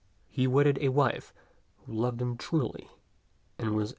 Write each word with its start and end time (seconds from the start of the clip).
He 0.31 0.47
wedded 0.47 0.79
a 0.81 0.89
wife 0.89 1.31
who 1.85 1.93
loved 1.93 2.23
him 2.23 2.35
truly 2.35 2.89
and 3.59 3.75
was 3.75 3.89
e. 3.89 3.89